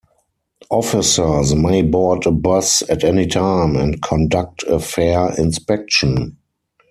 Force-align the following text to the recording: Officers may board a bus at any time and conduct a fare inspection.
Officers 0.71 1.53
may 1.53 1.83
board 1.83 2.25
a 2.25 2.31
bus 2.31 2.81
at 2.89 3.03
any 3.03 3.27
time 3.27 3.75
and 3.75 4.01
conduct 4.01 4.63
a 4.63 4.79
fare 4.79 5.31
inspection. 5.37 6.37